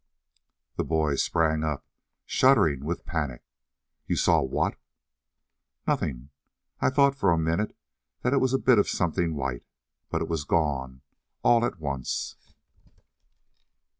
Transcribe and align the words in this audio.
The 0.77 0.83
boy 0.83 1.13
sprang 1.13 1.63
up, 1.63 1.85
shuddering 2.25 2.83
with 2.85 3.05
panic. 3.05 3.43
"You 4.07 4.15
saw 4.15 4.41
what?" 4.41 4.79
"Nothing. 5.87 6.31
I 6.79 6.89
thought 6.89 7.13
for 7.13 7.29
a 7.31 7.37
minute 7.37 7.77
that 8.23 8.33
it 8.33 8.39
was 8.41 8.55
a 8.55 8.57
bit 8.57 8.79
of 8.79 8.89
something 8.89 9.35
white, 9.35 9.63
but 10.09 10.23
it 10.23 10.27
was 10.27 10.43
gone 10.43 11.01
all 11.43 11.63
at 11.63 11.77
once." 11.79 12.35